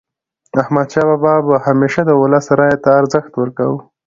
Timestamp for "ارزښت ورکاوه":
2.99-3.79